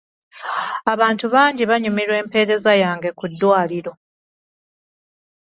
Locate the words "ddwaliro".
3.31-3.91